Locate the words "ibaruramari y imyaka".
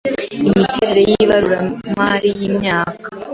1.23-3.07